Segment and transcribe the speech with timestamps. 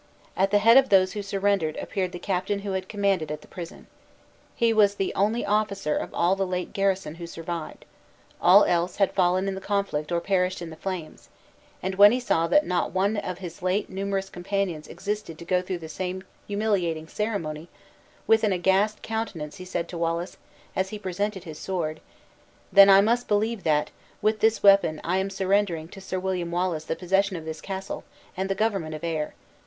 [0.35, 3.47] At the head of those who surrendered appeared the captain who had commanded at the
[3.47, 3.85] prison.
[4.55, 7.85] He was the only officer of all the late garrison who survived,
[8.41, 11.29] all else had fallen in the conflict or perished in the flames;
[11.83, 15.61] and when he saw that not one of his late numerous companions existed to go
[15.61, 17.69] through the same humiliating ceremony,
[18.25, 20.37] with an aghast countenance he said to Wallace,
[20.75, 21.99] as he presented his sword,
[22.73, 26.85] "Then I must believe that, with this weapon, I am surrendering to Sir William Wallace
[26.85, 28.03] the possession of this castle
[28.35, 29.35] and the government of Ayr.